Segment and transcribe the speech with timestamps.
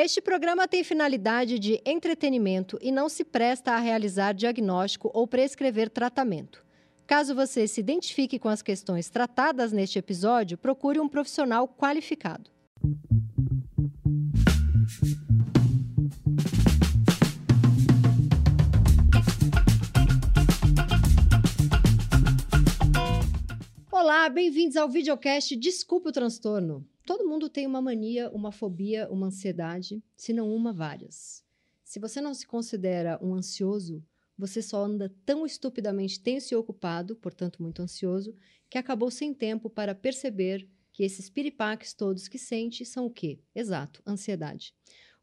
[0.00, 5.90] Este programa tem finalidade de entretenimento e não se presta a realizar diagnóstico ou prescrever
[5.90, 6.64] tratamento.
[7.04, 12.48] Caso você se identifique com as questões tratadas neste episódio, procure um profissional qualificado.
[23.90, 26.86] Olá, bem-vindos ao videocast Desculpa o Transtorno.
[27.08, 31.42] Todo mundo tem uma mania, uma fobia, uma ansiedade, se não uma, várias.
[31.82, 34.04] Se você não se considera um ansioso,
[34.36, 38.36] você só anda tão estupidamente tenso e ocupado, portanto muito ansioso,
[38.68, 43.40] que acabou sem tempo para perceber que esses piripaques todos que sente são o quê?
[43.54, 44.74] Exato, ansiedade.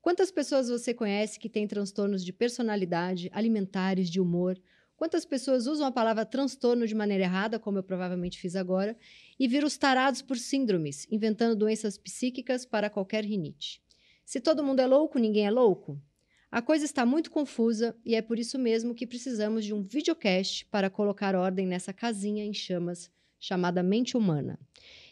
[0.02, 4.60] Quantas pessoas você conhece que têm transtornos de personalidade, alimentares, de humor,
[4.98, 8.98] Quantas pessoas usam a palavra transtorno de maneira errada, como eu provavelmente fiz agora,
[9.38, 13.82] e viram os tarados por síndromes, inventando doenças psíquicas para qualquer rinite?
[14.26, 16.02] Se todo mundo é louco, ninguém é louco?
[16.50, 20.66] A coisa está muito confusa e é por isso mesmo que precisamos de um videocast
[20.68, 24.58] para colocar ordem nessa casinha em chamas chamada mente humana.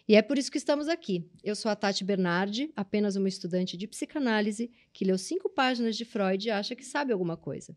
[0.08, 1.30] E é por isso que estamos aqui.
[1.44, 6.04] Eu sou a Tati Bernardi, apenas uma estudante de psicanálise que leu cinco páginas de
[6.04, 7.76] Freud e acha que sabe alguma coisa.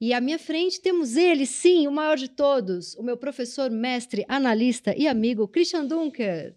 [0.00, 4.24] E à minha frente temos ele, sim, o maior de todos, o meu professor, mestre,
[4.26, 6.56] analista e amigo, Christian Dunker.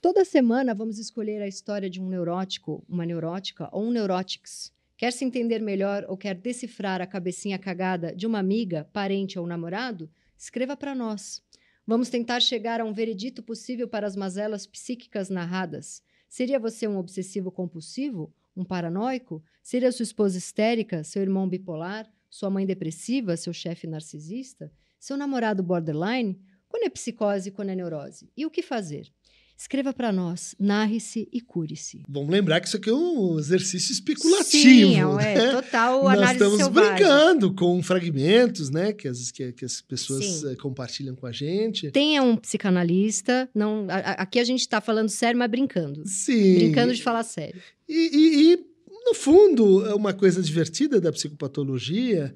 [0.00, 4.72] Toda semana vamos escolher a história de um neurótico, uma neurótica ou um neurótics.
[4.96, 9.46] Quer se entender melhor ou quer decifrar a cabecinha cagada de uma amiga, parente ou
[9.46, 10.10] namorado?
[10.36, 11.40] Escreva para nós.
[11.86, 16.02] Vamos tentar chegar a um veredito possível para as mazelas psíquicas narradas.
[16.28, 18.34] Seria você um obsessivo compulsivo?
[18.56, 19.40] Um paranoico?
[19.62, 21.04] Seria sua esposa histérica?
[21.04, 22.10] Seu irmão bipolar?
[22.32, 27.74] Sua mãe depressiva, seu chefe narcisista, seu namorado borderline, quando é psicose e quando é
[27.74, 28.30] neurose?
[28.34, 29.12] E o que fazer?
[29.54, 32.02] Escreva para nós, narre-se e cure-se.
[32.08, 34.44] Vamos lembrar que isso aqui é um exercício especulativo.
[34.44, 36.94] Sim, é, é total Nós análise estamos selvagem.
[36.94, 40.56] brincando com fragmentos, né, que as, que, que as pessoas Sim.
[40.56, 41.90] compartilham com a gente.
[41.90, 43.48] Tenha um psicanalista.
[43.54, 46.02] Não, a, a, aqui a gente está falando sério, mas brincando.
[46.08, 46.54] Sim.
[46.54, 47.60] Brincando de falar sério.
[47.86, 48.71] e, e, e
[49.04, 52.34] no fundo, é uma coisa divertida da psicopatologia,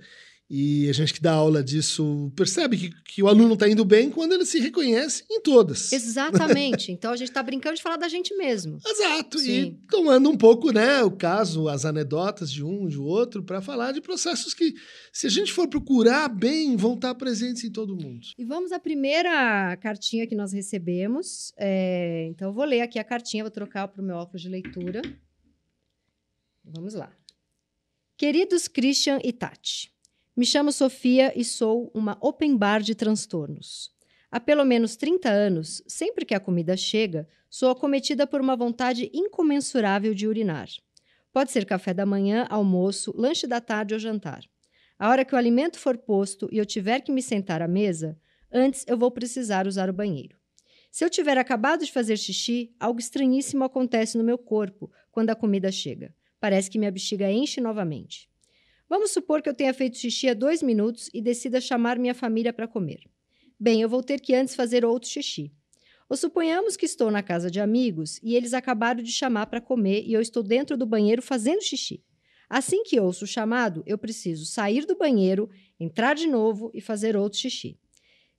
[0.48, 4.08] e a gente que dá aula disso percebe que, que o aluno está indo bem
[4.08, 5.92] quando ele se reconhece em todas.
[5.92, 6.90] Exatamente.
[6.92, 8.78] então a gente está brincando de falar da gente mesmo.
[8.86, 9.40] Exato.
[9.40, 9.50] Sim.
[9.50, 13.90] E tomando um pouco né, o caso, as anedotas de um, de outro, para falar
[13.90, 14.72] de processos que,
[15.12, 18.20] se a gente for procurar bem, vão estar presentes em todo mundo.
[18.38, 21.52] E vamos à primeira cartinha que nós recebemos.
[21.58, 24.48] É, então eu vou ler aqui a cartinha, vou trocar para o meu óculos de
[24.48, 25.02] leitura.
[26.68, 27.12] Vamos lá.
[28.16, 29.92] Queridos Christian e Tati,
[30.36, 33.94] me chamo Sofia e sou uma open bar de transtornos.
[34.32, 39.08] Há pelo menos 30 anos, sempre que a comida chega, sou acometida por uma vontade
[39.14, 40.68] incomensurável de urinar.
[41.32, 44.42] Pode ser café da manhã, almoço, lanche da tarde ou jantar.
[44.98, 48.18] A hora que o alimento for posto e eu tiver que me sentar à mesa,
[48.50, 50.36] antes eu vou precisar usar o banheiro.
[50.90, 55.36] Se eu tiver acabado de fazer xixi, algo estranhíssimo acontece no meu corpo quando a
[55.36, 56.12] comida chega.
[56.40, 58.28] Parece que minha bexiga enche novamente.
[58.88, 62.52] Vamos supor que eu tenha feito xixi há dois minutos e decida chamar minha família
[62.52, 63.00] para comer.
[63.58, 65.52] Bem, eu vou ter que antes fazer outro xixi.
[66.08, 70.04] Ou suponhamos que estou na casa de amigos e eles acabaram de chamar para comer
[70.06, 72.04] e eu estou dentro do banheiro fazendo xixi.
[72.48, 77.16] Assim que ouço o chamado, eu preciso sair do banheiro, entrar de novo e fazer
[77.16, 77.76] outro xixi.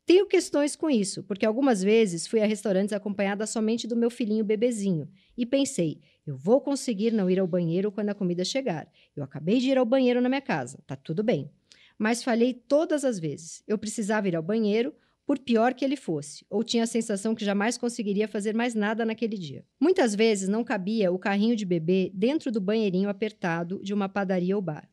[0.07, 4.45] Tenho questões com isso, porque algumas vezes fui a restaurantes acompanhada somente do meu filhinho
[4.45, 8.90] bebezinho e pensei, eu vou conseguir não ir ao banheiro quando a comida chegar.
[9.13, 11.51] Eu acabei de ir ao banheiro na minha casa, tá tudo bem.
[12.00, 13.62] Mas falhei todas as vezes.
[13.68, 14.95] Eu precisava ir ao banheiro,
[15.25, 19.06] por pior que ele fosse, ou tinha a sensação que jamais conseguiria fazer mais nada
[19.06, 19.66] naquele dia.
[19.78, 24.56] Muitas vezes não cabia o carrinho de bebê dentro do banheirinho apertado de uma padaria
[24.56, 24.89] ou bar.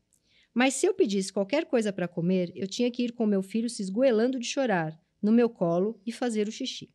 [0.52, 3.70] Mas se eu pedisse qualquer coisa para comer, eu tinha que ir com meu filho
[3.70, 6.90] se esgoelando de chorar, no meu colo e fazer o xixi.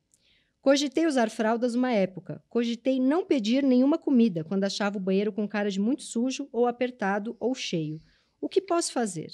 [0.62, 2.44] Cogitei usar fraldas uma época.
[2.48, 6.68] Cogitei não pedir nenhuma comida quando achava o banheiro com cara de muito sujo, ou
[6.68, 8.00] apertado, ou cheio.
[8.40, 9.32] O que posso fazer?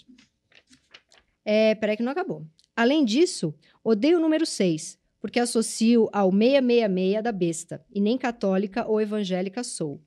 [1.43, 2.47] É, peraí que não acabou.
[2.73, 3.53] Além disso,
[3.83, 9.61] odeio o número 6, porque associo ao 666 da besta, e nem católica ou evangélica
[9.61, 10.01] sou.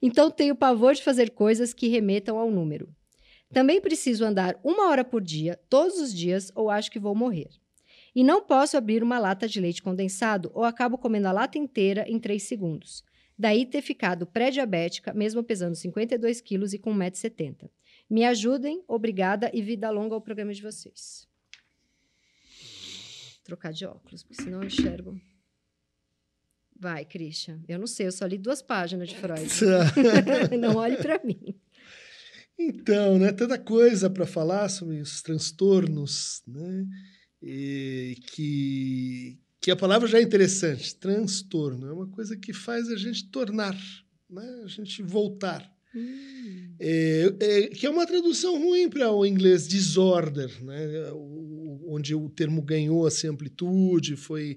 [0.00, 2.88] Então tenho pavor de fazer coisas que remetam ao número.
[3.52, 7.50] Também preciso andar uma hora por dia, todos os dias, ou acho que vou morrer.
[8.14, 12.04] E não posso abrir uma lata de leite condensado ou acabo comendo a lata inteira
[12.08, 13.04] em 3 segundos.
[13.38, 17.70] Daí ter ficado pré-diabética, mesmo pesando 52 quilos e com 1,70m.
[18.08, 21.26] Me ajudem, obrigada e vida longa ao programa de vocês.
[23.36, 25.18] Vou trocar de óculos, porque senão eu enxergo
[26.82, 27.60] Vai, Christian.
[27.68, 29.48] Eu não sei, eu só li duas páginas de Freud.
[30.58, 31.54] não olhe para mim.
[32.58, 36.84] Então, né, tanta coisa para falar sobre os transtornos, né?
[37.42, 42.96] E que, que a palavra já é interessante, transtorno, é uma coisa que faz a
[42.96, 43.76] gente tornar,
[44.30, 44.62] né?
[44.64, 45.68] a gente voltar.
[45.94, 46.74] Hum.
[46.80, 51.10] É, é, que é uma tradução ruim para o inglês disorder, né?
[51.12, 54.56] O, onde o termo ganhou assim, amplitude, foi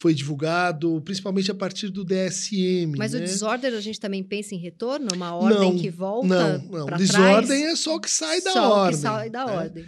[0.00, 2.94] foi divulgado, principalmente a partir do DSM.
[2.96, 3.18] Mas né?
[3.18, 5.08] o desordem a gente também pensa em retorno?
[5.12, 6.96] Uma ordem não, que volta Não, não.
[6.96, 9.00] Desordem é só o que sai da só ordem.
[9.00, 9.52] Só que sai da né?
[9.52, 9.86] ordem.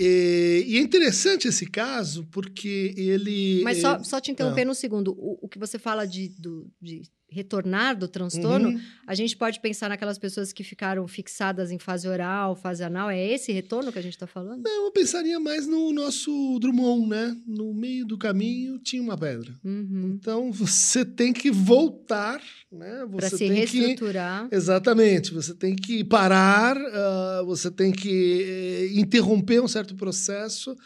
[0.00, 3.62] E, e, é interessante esse caso porque ele.
[3.64, 5.10] Mas só, só te interrompendo um segundo.
[5.18, 8.80] O, o, que você fala de, do, de retornar do transtorno, uhum.
[9.06, 13.10] a gente pode pensar naquelas pessoas que ficaram fixadas em fase oral, fase anal.
[13.10, 14.62] É esse retorno que a gente está falando?
[14.64, 17.36] Não, eu pensaria mais no nosso Drummond, né?
[17.46, 19.54] No meio do caminho tinha uma pedra.
[19.62, 20.16] Uhum.
[20.18, 22.40] Então você tem que voltar,
[22.72, 23.06] né?
[23.14, 24.48] Para se reestruturar.
[24.48, 24.54] Que...
[24.54, 25.32] Exatamente.
[25.34, 30.76] Você tem que parar, uh, você tem que uh, interromper um certo processo uh,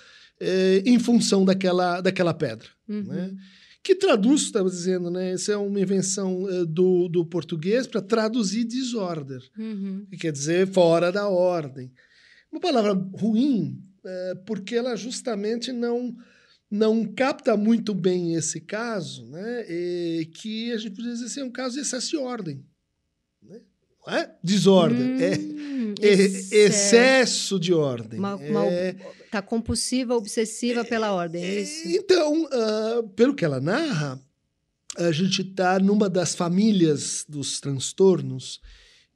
[0.84, 2.68] em função daquela, daquela pedra.
[2.88, 3.04] Uhum.
[3.04, 3.30] Né?
[3.82, 5.34] Que traduz, estava dizendo, né?
[5.34, 10.06] Isso é uma invenção uh, do, do português para traduzir disorder, uhum.
[10.08, 11.93] que quer dizer fora da ordem.
[12.50, 16.14] Uma palavra ruim, uh, porque ela justamente não
[16.70, 19.67] não capta muito bem esse caso, né?
[19.69, 22.64] E que a gente poderia dizer assim, é um caso de excesso de ordem.
[24.08, 24.31] É?
[24.43, 25.22] Desordem.
[25.22, 28.19] é, hum, é excesso de ordem.
[28.19, 28.96] Uma, uma, é,
[29.31, 31.88] Tá compulsiva, obsessiva pela ordem, é isso?
[31.88, 34.20] Então, uh, pelo que ela narra,
[34.96, 38.60] a gente está numa das famílias dos transtornos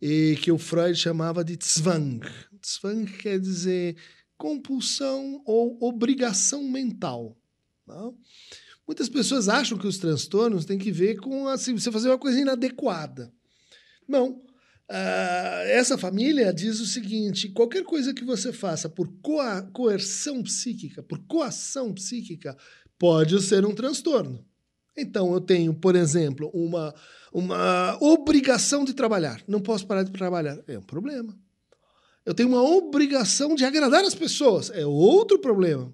[0.01, 2.21] e que o Freud chamava de Zwang.
[2.65, 3.97] Zwang quer dizer
[4.39, 7.37] compulsão ou obrigação mental.
[7.87, 8.13] Não?
[8.13, 8.19] Tá?
[8.87, 12.41] Muitas pessoas acham que os transtornos têm que ver com assim, você fazer uma coisa
[12.41, 13.33] inadequada.
[14.09, 14.41] Não.
[14.89, 19.09] Uh, essa família diz o seguinte: qualquer coisa que você faça por
[19.73, 22.57] coerção psíquica, por coação psíquica,
[22.99, 24.45] pode ser um transtorno.
[24.97, 26.95] Então, eu tenho, por exemplo, uma,
[27.33, 29.43] uma obrigação de trabalhar.
[29.47, 30.59] Não posso parar de trabalhar.
[30.67, 31.37] É um problema.
[32.25, 34.71] Eu tenho uma obrigação de agradar as pessoas.
[34.71, 35.93] É outro problema.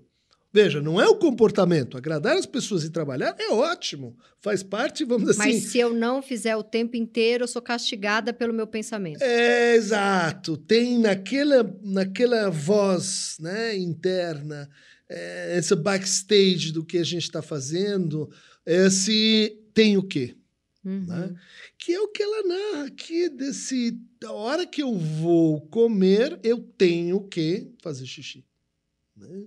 [0.52, 1.96] Veja, não é o comportamento.
[1.96, 4.14] Agradar as pessoas e trabalhar é ótimo.
[4.38, 5.52] Faz parte, vamos dizer assim.
[5.54, 9.22] Mas se eu não fizer o tempo inteiro, eu sou castigada pelo meu pensamento.
[9.22, 10.58] É, exato.
[10.58, 14.68] Tem naquela, naquela voz né, interna,
[15.08, 18.30] é, esse backstage do que a gente está fazendo,
[18.66, 20.36] esse tem o quê?
[20.84, 21.06] Uhum.
[21.06, 21.34] Né?
[21.78, 23.98] Que é o que ela narra aqui desse.
[24.22, 28.44] A hora que eu vou comer, eu tenho que fazer xixi.
[29.16, 29.44] Né?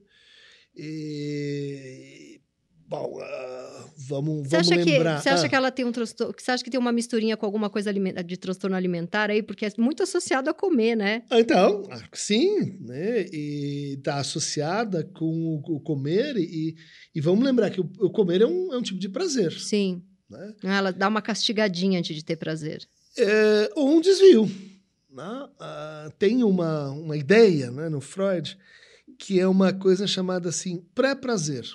[0.77, 2.41] E,
[2.87, 5.17] bom, uh, vamos, você vamos lembrar.
[5.17, 5.49] Que, você acha ah.
[5.49, 6.33] que ela tem um transtorno?
[6.37, 9.41] Você acha que tem uma misturinha com alguma coisa de transtorno alimentar aí?
[9.41, 11.23] Porque é muito associado a comer, né?
[11.31, 11.83] Então,
[12.13, 13.25] sim, né?
[13.31, 16.75] E está associada com o comer, e,
[17.13, 19.51] e vamos lembrar que o, o comer é um, é um tipo de prazer.
[19.53, 20.03] Sim.
[20.29, 20.53] Né?
[20.63, 22.87] Ela dá uma castigadinha antes de ter prazer.
[23.17, 24.49] É, ou um desvio.
[25.11, 25.49] Né?
[25.59, 28.57] Ah, tem uma, uma ideia né, no Freud
[29.17, 31.65] que é uma coisa chamada assim pré-prazer.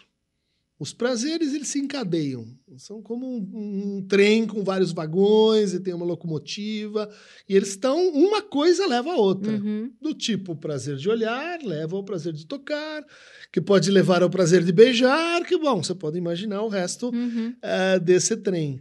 [0.81, 2.47] Os prazeres eles se encadeiam,
[2.79, 7.07] são como um, um, trem com vários vagões e tem uma locomotiva
[7.47, 9.93] e eles estão uma coisa leva a outra, uhum.
[10.01, 13.05] do tipo o prazer de olhar leva ao prazer de tocar,
[13.53, 17.55] que pode levar ao prazer de beijar, que bom você pode imaginar o resto uhum.
[17.59, 18.81] uh, desse trem.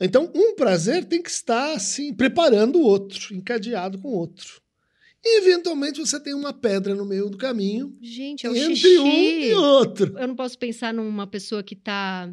[0.00, 4.60] Então um prazer tem que estar assim preparando o outro, encadeado com o outro.
[5.28, 7.92] E eventualmente você tem uma pedra no meio do caminho.
[8.00, 8.98] Gente, é o entre xixi.
[8.98, 10.16] um e outro.
[10.16, 12.32] Eu não posso pensar numa pessoa que está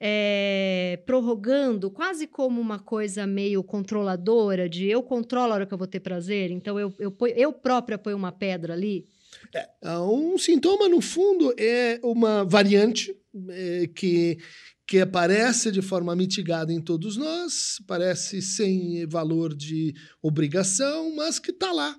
[0.00, 5.78] é, prorrogando, quase como uma coisa meio controladora, de eu controlo a hora que eu
[5.78, 9.06] vou ter prazer, então eu, eu, eu própria ponho uma pedra ali.
[9.54, 13.16] É, um sintoma, no fundo, é uma variante
[13.50, 14.38] é, que
[14.88, 21.50] que aparece de forma mitigada em todos nós, parece sem valor de obrigação, mas que
[21.50, 21.94] está lá.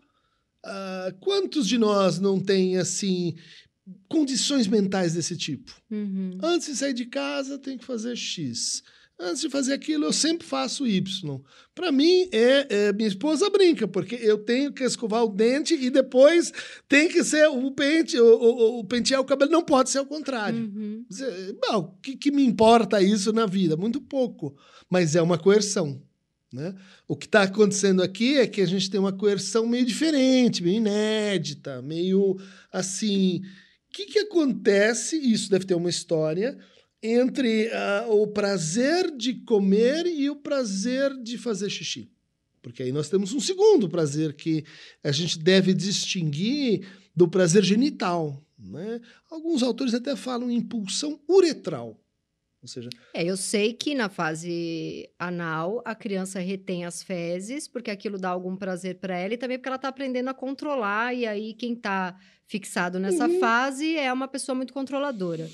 [0.65, 3.35] Uh, quantos de nós não têm assim
[4.09, 5.71] condições mentais desse tipo?
[5.91, 6.39] Uhum.
[6.41, 8.81] Antes de sair de casa, tem que fazer X.
[9.21, 11.41] Antes de fazer aquilo, eu sempre faço Y.
[11.75, 15.89] Para mim, é, é, minha esposa brinca, porque eu tenho que escovar o dente e
[15.89, 16.53] depois
[16.87, 20.05] tem que ser o pente, o, o, o pentear o cabelo, não pode ser o
[20.05, 20.59] contrário.
[20.59, 21.05] Uhum.
[21.61, 23.75] Bom, o que, que me importa isso na vida?
[23.75, 24.55] Muito pouco,
[24.89, 26.01] mas é uma coerção.
[26.51, 26.73] Né?
[27.05, 30.77] O que está acontecendo aqui é que a gente tem uma coerção meio diferente, meio
[30.77, 32.37] inédita, meio
[32.71, 33.41] assim.
[33.89, 35.17] O que, que acontece?
[35.17, 36.57] Isso deve ter uma história
[37.01, 42.11] entre uh, o prazer de comer e o prazer de fazer xixi.
[42.61, 44.65] Porque aí nós temos um segundo prazer que
[45.03, 48.43] a gente deve distinguir do prazer genital.
[48.57, 48.99] Né?
[49.29, 51.97] Alguns autores até falam em pulsão uretral.
[52.61, 57.89] Ou seja, é, eu sei que na fase anal a criança retém as fezes, porque
[57.89, 61.25] aquilo dá algum prazer para ela, e também porque ela está aprendendo a controlar, e
[61.25, 63.39] aí quem está fixado nessa uhum.
[63.39, 65.49] fase é uma pessoa muito controladora.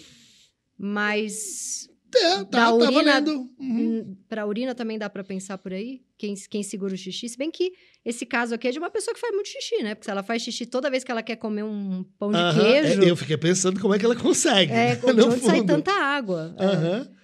[0.77, 3.21] Mas é, tá, tá urina.
[3.59, 4.15] Uhum.
[4.27, 6.01] Pra urina também dá para pensar por aí?
[6.17, 7.27] Quem, quem segura o xixi?
[7.27, 9.95] Se bem que esse caso aqui é de uma pessoa que faz muito xixi, né?
[9.95, 12.53] Porque se ela faz xixi toda vez que ela quer comer um pão de uhum.
[12.53, 13.03] queijo...
[13.03, 14.71] É, eu fiquei pensando como é que ela consegue.
[14.71, 16.55] É, de onde sai tanta água.
[16.59, 17.15] Uhum.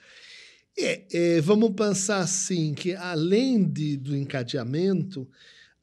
[0.78, 1.06] É.
[1.14, 5.30] É, vamos pensar assim, que além de, do encadeamento,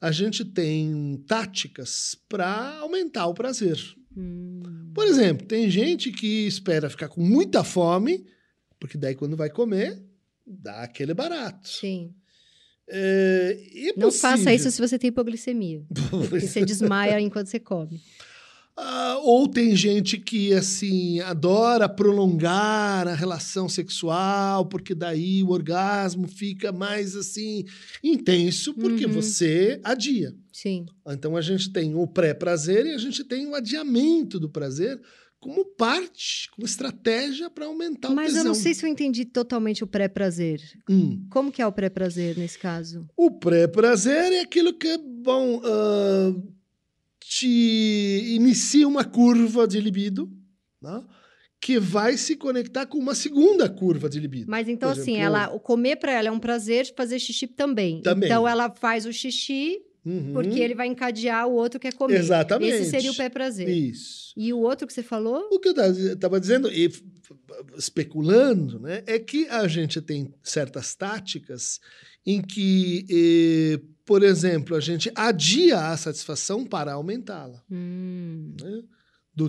[0.01, 3.77] a gente tem táticas para aumentar o prazer.
[4.15, 4.78] Hum.
[4.93, 8.25] Por exemplo, tem gente que espera ficar com muita fome
[8.79, 10.01] porque daí, quando vai comer,
[10.47, 11.67] dá aquele barato.
[11.67, 12.15] Sim.
[12.87, 15.83] É, é Não faça isso se você tem hipoglicemia.
[16.09, 18.01] porque você desmaia enquanto você come.
[18.81, 26.27] Ah, ou tem gente que assim adora prolongar a relação sexual porque daí o orgasmo
[26.27, 27.65] fica mais assim
[28.01, 29.11] intenso porque uhum.
[29.11, 30.33] você adia.
[30.53, 30.85] Sim.
[31.07, 34.99] Então a gente tem o pré-prazer e a gente tem o adiamento do prazer
[35.41, 38.37] como parte, como estratégia para aumentar Mas o tesão.
[38.37, 40.61] Mas eu não sei se eu entendi totalmente o pré-prazer.
[40.89, 41.25] Hum.
[41.29, 43.05] Como que é o pré-prazer nesse caso?
[43.15, 46.53] O pré-prazer é aquilo que, bom, uh,
[47.29, 50.27] te inicia uma curva de libido,
[50.81, 51.03] né?
[51.61, 54.49] que vai se conectar com uma segunda curva de libido.
[54.49, 57.45] Mas então, assim, exemplo, assim, ela, o comer para ela é um prazer, fazer xixi
[57.45, 58.01] também.
[58.01, 58.27] Também.
[58.27, 60.31] Então, ela faz o xixi Uhum.
[60.33, 62.17] Porque ele vai encadear o outro que é comer.
[62.17, 62.73] Exatamente.
[62.73, 63.67] Esse seria o pé prazer.
[63.67, 64.33] Isso.
[64.35, 65.47] E o outro que você falou?
[65.51, 66.89] O que eu estava dizendo, e
[67.77, 71.79] especulando, né, é que a gente tem certas táticas
[72.25, 77.63] em que, eh, por exemplo, a gente adia a satisfação para aumentá-la.
[77.71, 78.53] Hum.
[78.61, 78.83] Né?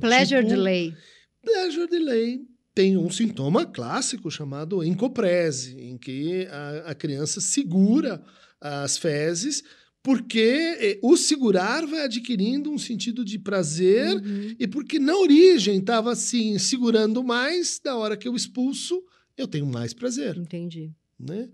[0.01, 0.95] Pleasure tipo, delay.
[1.43, 2.41] Pleasure delay
[2.75, 8.23] tem um sintoma clássico chamado encoprese, em que a, a criança segura
[8.61, 9.65] as fezes
[10.03, 14.55] porque eh, o segurar vai adquirindo um sentido de prazer uhum.
[14.59, 19.03] e porque na origem estava assim segurando mais da hora que eu expulso
[19.37, 20.93] eu tenho mais prazer entendi.
[21.19, 21.49] né?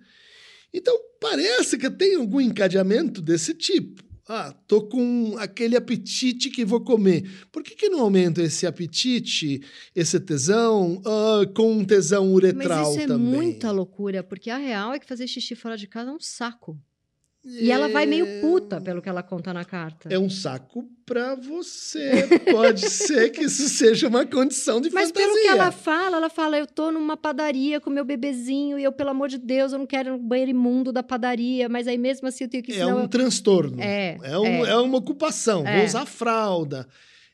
[0.73, 4.05] Então parece que tem algum encadeamento desse tipo.
[4.29, 7.47] Ah tô com aquele apetite que vou comer.
[7.53, 9.62] Por que, que não aumento esse apetite
[9.95, 11.00] esse tesão?
[11.07, 13.41] Ah, com um tesão uretral Mas isso é também?
[13.41, 16.76] muita loucura porque a real é que fazer xixi fora de casa é um saco
[17.47, 20.09] e ela vai meio puta, pelo que ela conta na carta.
[20.12, 22.26] É um saco para você.
[22.50, 25.29] Pode ser que isso seja uma condição de Mas fantasia.
[25.29, 28.91] pelo que ela fala, ela fala: eu tô numa padaria com meu bebezinho e eu,
[28.91, 32.26] pelo amor de Deus, eu não quero um banheiro imundo da padaria, mas aí mesmo
[32.26, 32.73] assim eu tenho que.
[32.73, 33.09] É um eu...
[33.09, 33.81] transtorno.
[33.81, 34.19] É.
[34.23, 34.71] É, um, é.
[34.71, 35.65] é uma ocupação.
[35.65, 35.76] É.
[35.76, 36.88] Vou usar fralda.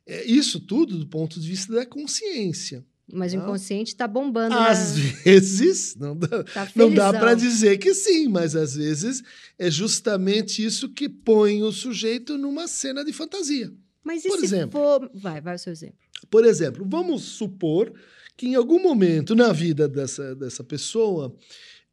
[0.06, 2.84] É, isso tudo do ponto de vista da consciência.
[3.10, 4.54] Mas o inconsciente está bombando.
[4.54, 5.02] Às né?
[5.24, 9.22] vezes, não dá, tá não dá para dizer que sim, mas às vezes
[9.58, 13.72] é justamente isso que põe o sujeito numa cena de fantasia.
[14.04, 15.10] Mas e Por exemplo, for...
[15.14, 15.96] Vai, vai o seu exemplo.
[16.30, 17.92] Por exemplo, vamos supor
[18.36, 21.36] que em algum momento na vida dessa, dessa pessoa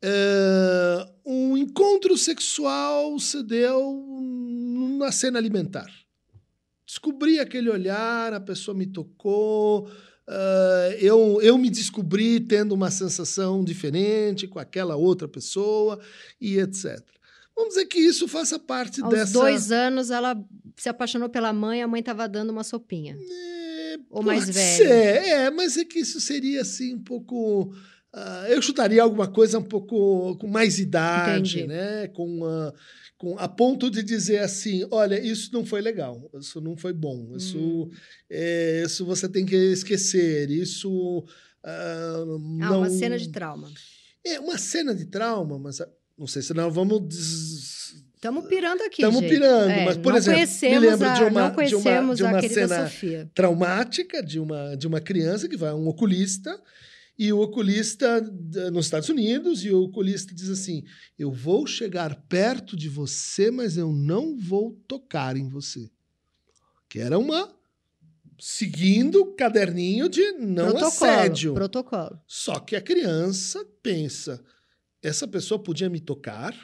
[0.02, 4.06] é, um encontro sexual se deu
[4.98, 5.92] na cena alimentar.
[6.86, 9.90] Descobri aquele olhar, a pessoa me tocou,
[10.30, 16.00] Uh, eu, eu me descobri tendo uma sensação diferente com aquela outra pessoa
[16.40, 17.04] e etc.
[17.56, 19.24] Vamos dizer que isso faça parte Aos dessa.
[19.24, 20.40] Aos dois anos, ela
[20.78, 23.18] se apaixonou pela mãe, a mãe estava dando uma sopinha.
[23.20, 24.78] É, Ou mais velha.
[24.78, 27.74] Ser, é, mas é que isso seria assim um pouco.
[28.14, 31.68] Uh, eu chutaria alguma coisa um pouco com mais idade, Entendi.
[31.68, 32.08] né?
[32.08, 32.74] Com uh,
[33.20, 37.34] com, a ponto de dizer assim, olha, isso não foi legal, isso não foi bom,
[37.36, 37.90] isso, hum.
[38.30, 41.26] é, isso você tem que esquecer, isso uh,
[41.62, 42.80] ah, não...
[42.80, 43.70] uma cena de trauma.
[44.26, 47.06] É, uma cena de trauma, mas ah, não sei se nós vamos...
[47.08, 48.00] Des...
[48.16, 51.76] Estamos pirando aqui, Estamos pirando, é, mas, por exemplo, me lembro a, de uma, de
[51.76, 53.32] uma, de uma cena Sofia.
[53.34, 56.58] traumática de uma, de uma criança que vai a um oculista
[57.20, 58.22] e o oculista
[58.72, 60.86] nos Estados Unidos, e o oculista diz assim:
[61.18, 65.92] Eu vou chegar perto de você, mas eu não vou tocar em você.
[66.88, 67.54] Que era uma.
[68.40, 71.54] Seguindo o caderninho de não protocolo, assédio.
[71.54, 72.22] Protocolo.
[72.26, 74.42] Só que a criança pensa:
[75.04, 76.56] essa pessoa podia me tocar?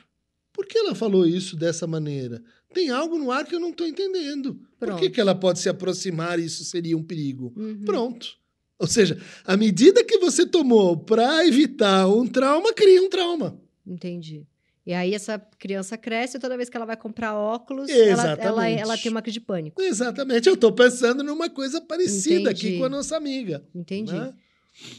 [0.54, 2.42] Por que ela falou isso dessa maneira?
[2.74, 4.56] Tem algo no ar que eu não estou entendendo.
[4.80, 4.94] Pronto.
[4.94, 7.54] Por que, que ela pode se aproximar e isso seria um perigo?
[7.58, 7.84] Uhum.
[7.84, 8.45] Pronto
[8.78, 13.60] Ou seja, a medida que você tomou para evitar um trauma cria um trauma.
[13.86, 14.46] Entendi.
[14.86, 18.70] E aí essa criança cresce e toda vez que ela vai comprar óculos, ela, ela,
[18.70, 19.82] ela, tem uma crise de pânico.
[19.82, 20.48] Exatamente.
[20.48, 22.68] Eu estou pensando numa coisa parecida Entendi.
[22.68, 23.66] aqui com a nossa amiga.
[23.74, 24.14] Entendi.
[24.14, 24.34] Né?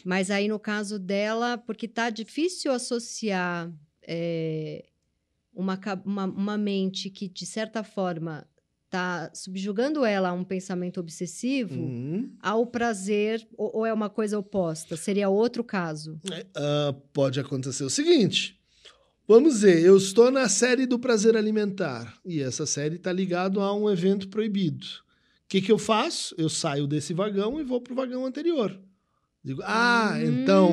[0.04, 3.70] Mas aí no caso dela, porque tá difícil associar
[4.02, 4.86] é,
[5.54, 8.46] uma, uma, uma mente que, de certa forma,
[8.96, 12.30] tá subjugando ela a um pensamento obsessivo uhum.
[12.40, 14.96] ao prazer, ou, ou, é uma coisa oposta?
[14.96, 16.18] Seria outro caso?
[16.24, 18.58] Uh, pode acontecer o seguinte.
[19.28, 23.74] Vamos dizer, eu estou na série do prazer alimentar e essa série está ligada a
[23.74, 24.86] um evento proibido.
[24.86, 26.34] O que, que eu faço?
[26.38, 28.78] Eu saio desse vagão e vou para o vagão anterior.
[29.44, 30.22] Digo, ah, hum.
[30.22, 30.72] então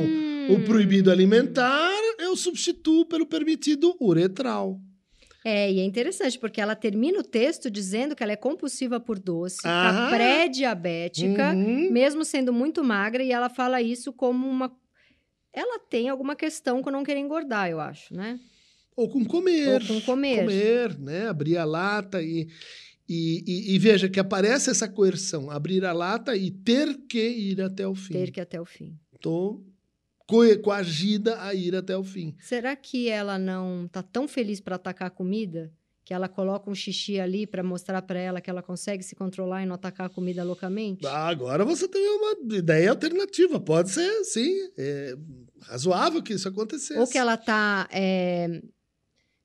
[0.50, 4.80] o proibido alimentar eu substituo pelo permitido uretral.
[5.46, 9.20] É, e é interessante, porque ela termina o texto dizendo que ela é compulsiva por
[9.20, 10.08] doce, ah.
[10.10, 11.92] pré-diabética, uhum.
[11.92, 14.72] mesmo sendo muito magra, e ela fala isso como uma
[15.54, 18.40] ela tem alguma questão com não querer engordar, eu acho, né?
[18.96, 19.82] Ou com comer.
[19.82, 20.40] Ou com comer.
[20.40, 21.28] Comer, né?
[21.28, 22.48] Abrir a lata e,
[23.08, 27.62] e, e, e, veja que aparece essa coerção, abrir a lata e ter que ir
[27.62, 28.14] até o fim.
[28.14, 28.98] Ter que ir até o fim.
[29.14, 29.64] Estou
[30.62, 32.36] coagida a ir até o fim.
[32.40, 35.72] Será que ela não está tão feliz para atacar a comida
[36.06, 39.64] que ela coloca um xixi ali para mostrar para ela que ela consegue se controlar
[39.64, 41.06] e não atacar a comida loucamente?
[41.06, 43.60] Ah, agora você tem uma ideia alternativa.
[43.60, 44.52] Pode ser, sim.
[44.78, 45.16] É
[45.62, 47.00] razoável que isso acontecesse.
[47.00, 48.62] Ou que ela está é,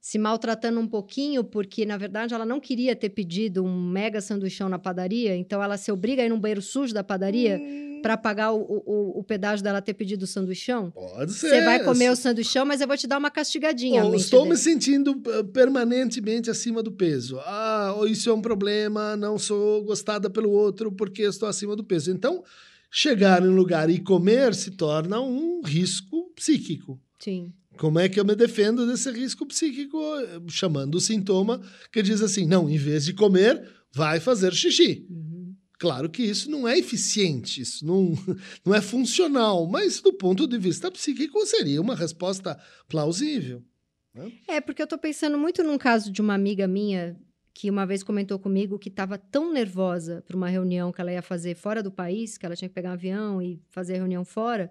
[0.00, 4.69] se maltratando um pouquinho porque, na verdade, ela não queria ter pedido um mega sanduichão
[4.69, 7.59] na padaria, então ela se obriga a ir num banheiro sujo da padaria.
[7.61, 10.90] Hum para pagar o, o, o, pedágio dela ter pedido o sanduichão?
[10.90, 11.49] Pode ser.
[11.49, 14.05] Você vai comer o sanduichão, mas eu vou te dar uma castigadinha.
[14.05, 14.52] Oh, estou dele.
[14.52, 17.38] me sentindo eh, permanentemente acima do peso.
[17.40, 22.11] Ah, isso é um problema, não sou gostada pelo outro porque estou acima do peso.
[22.11, 22.43] Então,
[22.90, 27.00] chegar em um lugar e comer se torna um risco psíquico.
[27.19, 27.52] Sim.
[27.78, 29.99] Como é que eu me defendo desse risco psíquico?
[30.49, 35.06] Chamando o sintoma que diz assim: não, em vez de comer, vai fazer xixi.
[35.08, 35.54] Uhum.
[35.78, 38.12] Claro que isso não é eficiente, isso não,
[38.66, 43.62] não é funcional, mas do ponto de vista psíquico seria uma resposta plausível.
[44.12, 44.33] Né?
[44.48, 47.16] É, porque eu estou pensando muito num caso de uma amiga minha
[47.55, 51.22] que uma vez comentou comigo que estava tão nervosa para uma reunião que ela ia
[51.22, 54.24] fazer fora do país, que ela tinha que pegar um avião e fazer a reunião
[54.24, 54.70] fora,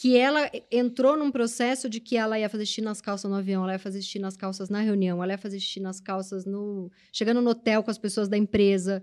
[0.00, 3.64] que ela entrou num processo de que ela ia fazer xixi nas calças no avião,
[3.64, 6.88] ela ia fazer xixi nas calças na reunião, ela ia fazer xixi nas calças no
[7.12, 9.02] chegando no hotel com as pessoas da empresa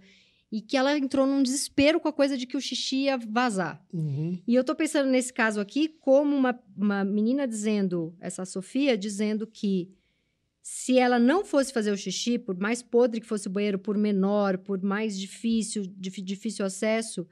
[0.49, 3.85] e que ela entrou num desespero com a coisa de que o xixi ia vazar.
[3.93, 4.39] Uhum.
[4.47, 9.45] E eu tô pensando nesse caso aqui como uma, uma menina dizendo, essa Sofia, dizendo
[9.45, 9.91] que
[10.61, 13.97] se ela não fosse fazer o xixi, por mais podre que fosse o banheiro, por
[13.97, 17.27] menor, por mais difícil, difícil acesso,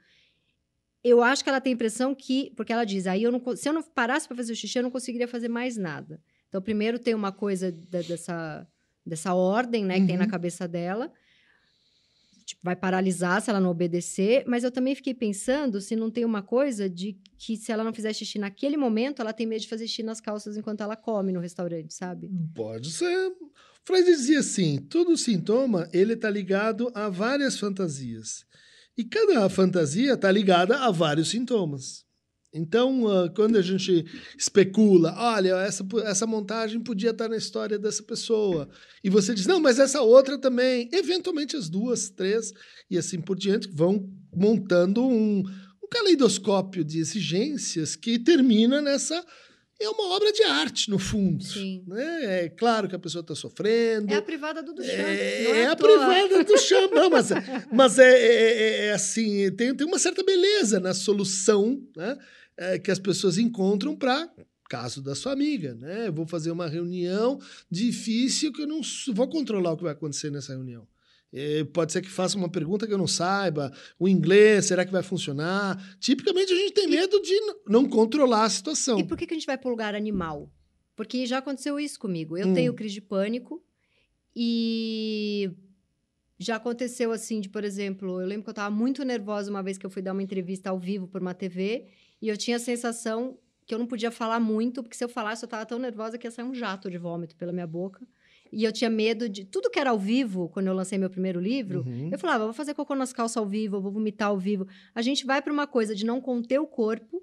[1.04, 3.68] eu acho que ela tem a impressão que, porque ela diz, aí eu não, se
[3.68, 6.20] eu não parasse para fazer o xixi, eu não conseguiria fazer mais nada.
[6.48, 8.66] Então, primeiro tem uma coisa da, dessa,
[9.04, 10.30] dessa ordem, né, que tem na uhum.
[10.30, 11.12] cabeça dela
[12.44, 16.24] tipo, vai paralisar se ela não obedecer, mas eu também fiquei pensando se não tem
[16.24, 19.68] uma coisa de que se ela não fizer xixi naquele momento, ela tem medo de
[19.68, 22.30] fazer xixi nas calças enquanto ela come no restaurante, sabe?
[22.54, 23.32] Pode ser.
[23.84, 28.46] Freud dizia assim, todo sintoma, ele tá ligado a várias fantasias.
[28.96, 32.04] E cada fantasia está ligada a vários sintomas.
[32.56, 34.04] Então, uh, quando a gente
[34.38, 38.68] especula, olha, essa, essa montagem podia estar na história dessa pessoa,
[39.02, 42.52] e você diz, não, mas essa outra também, eventualmente as duas, três,
[42.88, 49.26] e assim por diante, vão montando um, um caleidoscópio de exigências que termina nessa
[49.80, 51.42] é uma obra de arte, no fundo.
[51.42, 51.84] Sim.
[51.86, 52.44] Né?
[52.44, 54.12] É claro que a pessoa está sofrendo.
[54.12, 54.94] É a privada do Duchamp.
[54.94, 56.92] É, é, é a privada do Duchamp.
[56.92, 57.28] Não, mas,
[57.72, 62.16] mas é, é, é, é, assim, tem, tem uma certa beleza na solução, né?
[62.56, 64.28] é, que as pessoas encontram para
[64.68, 66.08] caso da sua amiga, né?
[66.08, 67.38] Eu vou fazer uma reunião
[67.70, 68.80] difícil que eu não
[69.12, 70.86] vou controlar o que vai acontecer nessa reunião.
[71.36, 73.72] É, pode ser que faça uma pergunta que eu não saiba.
[73.98, 75.76] O inglês, será que vai funcionar?
[75.98, 77.34] Tipicamente a gente tem medo de
[77.66, 79.00] não controlar a situação.
[79.00, 80.48] E por que, que a gente vai para o lugar animal?
[80.94, 82.38] Porque já aconteceu isso comigo.
[82.38, 82.54] Eu hum.
[82.54, 83.60] tenho crise de pânico
[84.34, 85.50] e
[86.38, 89.76] já aconteceu assim, de, por exemplo, eu lembro que eu estava muito nervosa uma vez
[89.76, 91.88] que eu fui dar uma entrevista ao vivo por uma TV
[92.22, 95.44] e eu tinha a sensação que eu não podia falar muito, porque se eu falasse,
[95.44, 98.06] eu estava tão nervosa que ia sair um jato de vômito pela minha boca.
[98.54, 99.44] E eu tinha medo de.
[99.44, 102.10] Tudo que era ao vivo, quando eu lancei meu primeiro livro, uhum.
[102.12, 104.66] eu falava, vou fazer cocô nas calças ao vivo, eu vou vomitar ao vivo.
[104.94, 107.22] A gente vai para uma coisa de não conter o corpo.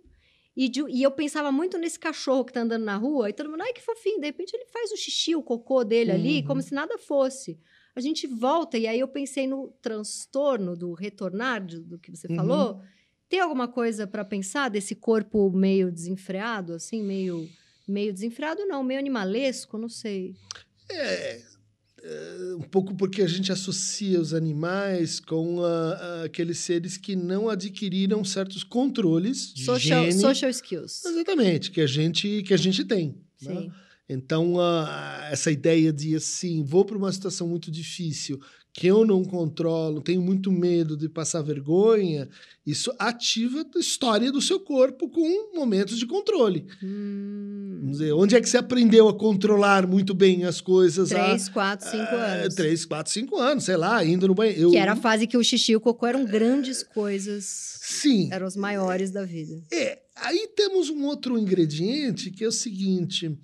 [0.55, 3.49] E, de, e, eu pensava muito nesse cachorro que tá andando na rua, e todo
[3.49, 4.19] mundo, ai, que fofinho.
[4.19, 6.17] De repente ele faz o xixi, o cocô dele uhum.
[6.17, 7.57] ali, como se nada fosse.
[7.95, 12.27] A gente volta, e aí eu pensei no transtorno do retornar, do, do que você
[12.27, 12.35] uhum.
[12.35, 12.81] falou
[13.29, 17.49] Tem alguma coisa para pensar desse corpo meio desenfreado, assim, meio
[17.87, 20.35] meio desenfreado não, meio animalesco, não sei.
[20.93, 21.41] É,
[22.03, 27.15] é, um pouco porque a gente associa os animais com a, a, aqueles seres que
[27.15, 30.19] não adquiriram certos controles de social, gene.
[30.19, 31.05] social skills.
[31.05, 33.15] Exatamente, que a gente, que a gente tem.
[33.41, 33.61] Né?
[33.61, 33.71] Sim.
[34.09, 34.55] Então,
[35.29, 38.41] essa ideia de assim, vou para uma situação muito difícil,
[38.73, 42.27] que eu não controlo, tenho muito medo de passar vergonha,
[42.65, 46.65] isso ativa a história do seu corpo com momentos de controle.
[46.83, 47.60] Hum.
[47.79, 51.09] Vamos dizer, onde é que você aprendeu a controlar muito bem as coisas?
[51.09, 52.55] Três, há, quatro, cinco há, anos.
[52.55, 54.61] Três, quatro, cinco anos, sei lá, indo no banheiro.
[54.61, 57.45] Eu, que era a fase que o xixi e o cocô eram grandes coisas.
[57.81, 58.29] Sim.
[58.31, 59.61] Eram os maiores da vida.
[59.71, 63.37] É, aí temos um outro ingrediente que é o seguinte: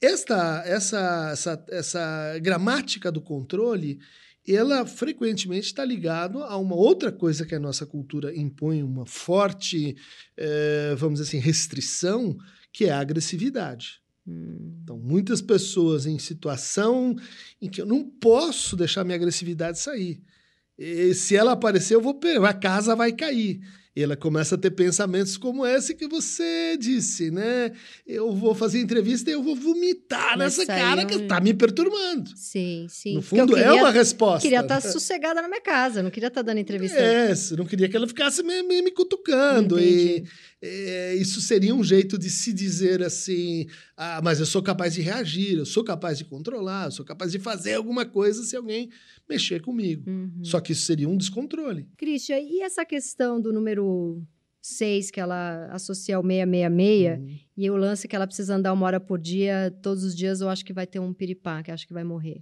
[0.00, 3.98] esta, essa, essa, essa gramática do controle
[4.48, 9.96] ela frequentemente está ligado a uma outra coisa que a nossa cultura impõe uma forte,
[10.36, 12.36] eh, vamos dizer assim, restrição,
[12.72, 14.00] que é a agressividade.
[14.26, 14.78] Hum.
[14.82, 17.16] Então, muitas pessoas em situação
[17.60, 20.22] em que eu não posso deixar minha agressividade sair.
[20.78, 23.60] E se ela aparecer, eu vou a casa vai cair
[23.94, 27.72] ela começa a ter pensamentos como esse que você disse, né?
[28.06, 32.30] Eu vou fazer entrevista e eu vou vomitar Mas nessa cara que está me perturbando.
[32.34, 33.16] Sim, sim.
[33.16, 34.40] No fundo, é queria- uma resposta.
[34.40, 36.98] Queria estar sossegada na minha casa, não queria estar dando entrevista.
[36.98, 39.78] É, não queria que ela ficasse me, me, me cutucando.
[39.78, 40.30] E Entendi.
[40.62, 45.02] É, isso seria um jeito de se dizer assim: ah, mas eu sou capaz de
[45.02, 48.88] reagir, eu sou capaz de controlar, eu sou capaz de fazer alguma coisa se alguém
[49.28, 50.08] mexer comigo.
[50.08, 50.44] Uhum.
[50.44, 51.88] Só que isso seria um descontrole.
[51.98, 54.22] Christian, e essa questão do número
[54.60, 57.38] 6, que ela associa ao 666, Uhum.
[57.56, 60.48] e o lance que ela precisa andar uma hora por dia, todos os dias eu
[60.48, 62.40] acho que vai ter um piripá, que acho que vai morrer.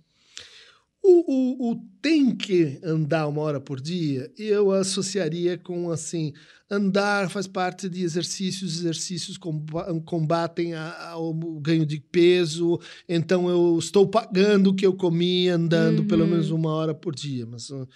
[1.03, 1.33] O,
[1.67, 6.33] o, o tem que andar uma hora por dia, eu associaria com assim:
[6.71, 13.79] andar faz parte de exercícios, exercícios comba- combatem a- ao ganho de peso, então eu
[13.79, 16.07] estou pagando o que eu comi andando Uhum.
[16.07, 17.47] pelo menos uma hora por dia.
[17.47, 17.89] Mas, uh,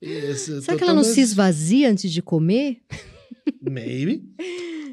[0.00, 2.82] esse- Será que ela não se esvazia antes de comer?
[3.62, 4.24] Maybe.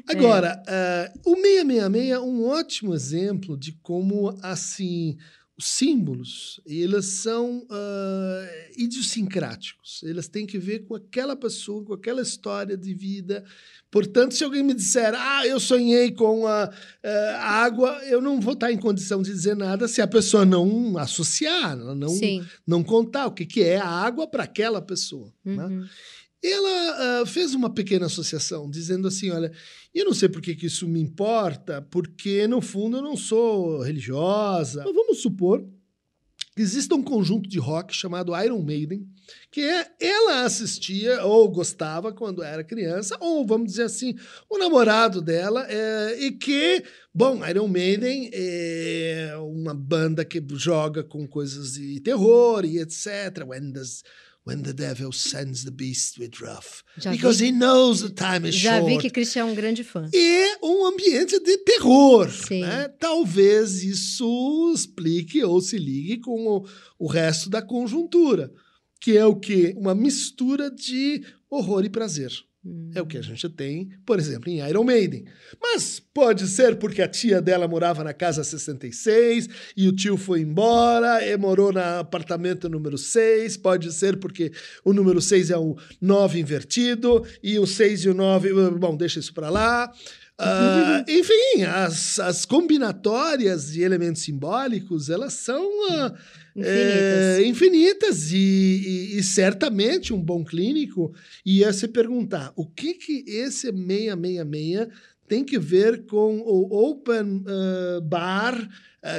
[0.08, 5.16] Agora, ah, o 666 é um ótimo exemplo de como, assim,
[5.60, 10.02] os símbolos, eles são ah, idiosincráticos.
[10.02, 13.44] Eles têm que ver com aquela pessoa, com aquela história de vida.
[13.90, 18.54] Portanto, se alguém me disser, ah, eu sonhei com a, a água, eu não vou
[18.54, 22.42] estar em condição de dizer nada se a pessoa não associar, não, Sim.
[22.66, 25.30] não contar o que, que é a água para aquela pessoa.
[25.44, 25.86] né?
[26.42, 26.50] Uhum.
[26.50, 29.52] ela ah, fez uma pequena associação, dizendo assim: olha,
[29.94, 33.82] eu não sei por que, que isso me importa, porque no fundo eu não sou
[33.82, 34.82] religiosa.
[34.84, 35.64] Mas vamos supor
[36.54, 39.06] que exista um conjunto de rock chamado Iron Maiden,
[39.50, 44.16] que é, ela assistia ou gostava quando era criança, ou vamos dizer assim,
[44.48, 46.82] o namorado dela, é, e que,
[47.14, 53.44] bom, Iron Maiden é uma banda que joga com coisas de terror e etc.
[53.46, 54.02] When does
[54.50, 56.82] When the devil sends the beast with wrath.
[56.98, 58.92] Já Because vi, he knows the time is já short.
[58.92, 60.10] vi que Christian é um grande fã.
[60.12, 62.28] E um ambiente de terror.
[62.28, 62.62] Sim.
[62.62, 62.88] Né?
[62.98, 66.66] Talvez isso explique ou se ligue com o,
[66.98, 68.50] o resto da conjuntura,
[69.00, 69.72] que é o que?
[69.76, 72.32] Uma mistura de horror e prazer.
[72.64, 72.90] Hum.
[72.94, 75.24] É o que a gente tem, por exemplo, em Iron Maiden.
[75.60, 80.42] Mas pode ser porque a tia dela morava na casa 66 e o tio foi
[80.42, 83.56] embora e morou no apartamento número 6.
[83.56, 84.52] Pode ser porque
[84.84, 88.52] o número 6 é o 9 invertido e o 6 e o 9.
[88.72, 89.90] Bom, deixa isso para lá.
[90.42, 96.14] Ah, enfim, as, as combinatórias de elementos simbólicos, elas são ah,
[96.56, 96.66] Infinitas.
[96.66, 103.24] é, infinitas e, e- e certamente um bom clínico ia se perguntar o que que
[103.26, 104.88] esse 666
[105.28, 108.68] tem que ver com o open ah, bar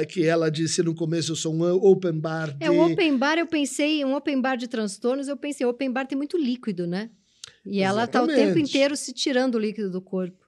[0.08, 2.64] que ela disse no começo eu sou um open bar de...
[2.66, 6.06] É, o open bar, eu pensei, um open bar de transtornos, eu pensei, open bar
[6.06, 7.10] tem muito líquido, né?
[7.66, 10.41] E ela tá o tempo inteiro se tirando o líquido do corpo.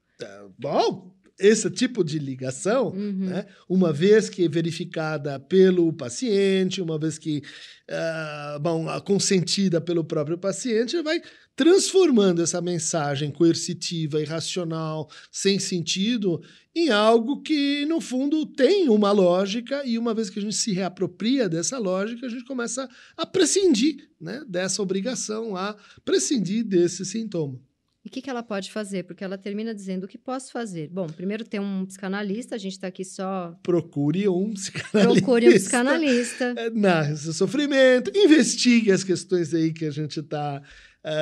[0.59, 3.27] Bom esse tipo de ligação Uhum.
[3.27, 3.47] né?
[3.69, 7.43] uma vez que verificada pelo paciente, uma vez que
[7.91, 11.21] ah, bom, consentida pelo próprio paciente, vai
[11.57, 16.43] transformando essa mensagem coercitiva, irracional, sem sentido,
[16.75, 20.73] em algo que, no fundo, tem uma lógica, e uma vez que a gente se
[20.73, 27.61] reapropria dessa lógica, a gente começa a prescindir né, dessa obrigação, a prescindir desse sintoma.
[28.05, 29.05] E o que, que ela pode fazer?
[29.05, 30.91] Porque ela termina dizendo o que posso fazer.
[30.91, 33.59] Bom, primeiro tem um psicanalista, a gente está aqui só.
[33.63, 35.23] Procure um psicanalista.
[35.23, 36.55] Procure um psicanalista.
[36.75, 40.63] narre seu sofrimento, investigue as questões aí que a gente está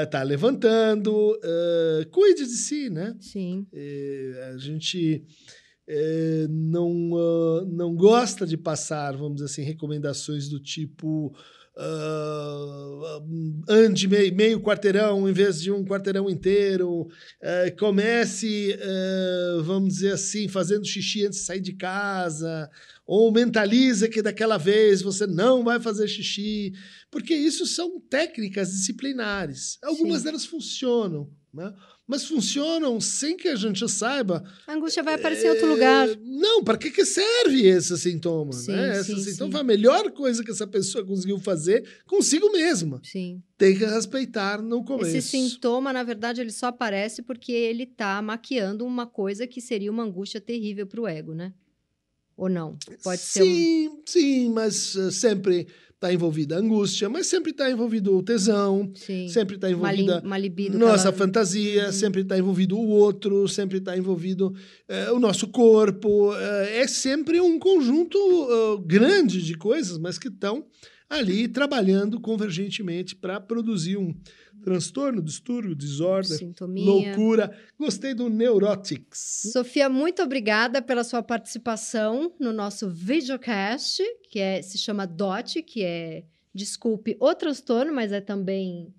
[0.04, 1.12] está levantando.
[1.12, 3.16] Uh, cuide de si, né?
[3.20, 3.66] Sim.
[4.52, 5.24] a gente
[6.48, 11.34] não, uh, não gosta de passar, vamos dizer assim, recomendações do tipo
[11.76, 19.94] uh, ande meio, meio, quarteirão em vez de um quarteirão inteiro, uh, comece, uh, vamos
[19.94, 22.70] dizer assim, fazendo xixi antes de sair de casa,
[23.06, 26.72] ou mentaliza que daquela vez você não vai fazer xixi,
[27.10, 29.78] porque isso são técnicas disciplinares.
[29.82, 30.24] Algumas Sim.
[30.24, 31.72] delas funcionam, né?
[32.12, 34.44] Mas funcionam sem que a gente saiba.
[34.66, 36.06] A angústia vai aparecer é, em outro lugar.
[36.20, 38.52] Não, para que, que serve esse sintoma?
[38.52, 39.00] Sim, né?
[39.00, 39.60] Esse sim, sintoma sim.
[39.60, 43.00] a melhor coisa que essa pessoa conseguiu fazer consigo mesma.
[43.02, 43.42] Sim.
[43.56, 45.16] Tem que respeitar no começo.
[45.16, 49.90] Esse sintoma, na verdade, ele só aparece porque ele está maquiando uma coisa que seria
[49.90, 51.54] uma angústia terrível para o ego, né?
[52.36, 52.76] Ou não?
[53.02, 53.44] Pode sim, ser.
[53.44, 54.02] Sim, um...
[54.06, 55.66] sim, mas uh, sempre
[56.02, 59.28] está envolvida a angústia, mas sempre está envolvido o tesão, Sim.
[59.28, 61.16] sempre está envolvida uma, libido nossa ela...
[61.16, 61.92] fantasia, uhum.
[61.92, 64.52] sempre está envolvido o outro, sempre está envolvido
[64.88, 66.34] é, o nosso corpo.
[66.34, 70.66] É, é sempre um conjunto uh, grande de coisas, mas que estão
[71.08, 74.12] ali trabalhando convergentemente para produzir um
[74.62, 76.84] transtorno, distúrbio, desordem, Sintomia.
[76.84, 77.56] loucura.
[77.78, 79.50] Gostei do Neurotics.
[79.52, 85.82] Sofia, muito obrigada pela sua participação no nosso videocast, que é, se chama DOT, que
[85.82, 88.94] é, desculpe, o transtorno, mas é também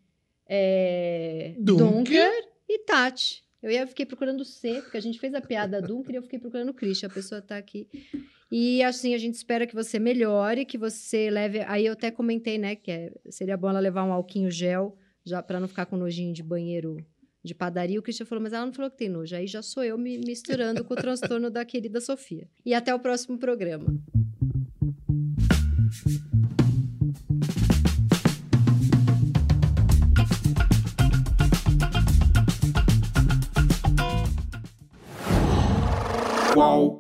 [0.48, 1.88] é, Dunker.
[1.88, 3.44] Dunker e Tati.
[3.62, 6.38] Eu ia, fiquei procurando C, porque a gente fez a piada Dunker e eu fiquei
[6.38, 7.08] procurando Christian.
[7.08, 7.88] A pessoa está aqui.
[8.52, 11.62] E assim, a gente espera que você melhore, que você leve.
[11.62, 15.42] Aí eu até comentei, né, que é, seria bom ela levar um alquinho gel já
[15.42, 16.98] para não ficar com nojinho de banheiro
[17.44, 19.36] de padaria, o Christian falou, mas ela não falou que tem nojo.
[19.36, 22.48] Aí já sou eu me misturando com o transtorno da querida Sofia.
[22.66, 23.86] E até o próximo programa.
[36.54, 36.93] Qual